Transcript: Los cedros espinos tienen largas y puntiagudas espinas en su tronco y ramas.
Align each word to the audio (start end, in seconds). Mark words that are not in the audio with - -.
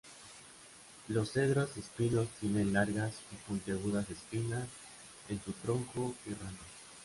Los 1.09 1.29
cedros 1.31 1.77
espinos 1.77 2.27
tienen 2.39 2.73
largas 2.73 3.13
y 3.31 3.35
puntiagudas 3.47 4.09
espinas 4.09 4.67
en 5.29 5.39
su 5.43 5.51
tronco 5.51 6.15
y 6.25 6.33
ramas. 6.33 6.53